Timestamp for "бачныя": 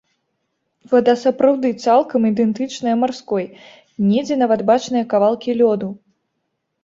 4.71-5.03